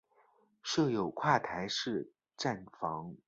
[0.63, 3.15] 设有跨站式站房。